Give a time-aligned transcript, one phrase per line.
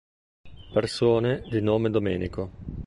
[0.73, 2.49] Persone di nome Domenico